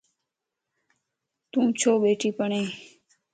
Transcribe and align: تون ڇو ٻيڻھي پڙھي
تون 1.51 1.65
ڇو 1.79 1.91
ٻيڻھي 2.01 2.29
پڙھي 2.37 2.63